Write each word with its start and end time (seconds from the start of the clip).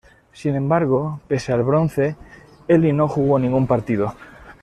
Sin 0.33 0.55
embargo, 0.55 1.19
pese 1.27 1.53
al 1.53 1.61
bronce, 1.61 2.15
Eli 2.67 2.91
no 2.91 3.07
jugó 3.07 3.37
ningún 3.37 3.67
partido. 3.67 4.15